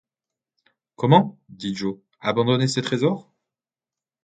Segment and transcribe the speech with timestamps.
[0.95, 1.39] Comment!
[1.49, 3.31] dit Joe, abandonner ces trésors!